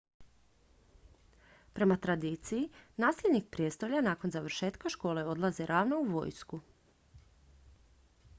[1.73, 2.69] prema tradiciji
[3.05, 6.61] nasljednik prijestolja nakon završetka škole odlazi ravno u vojsku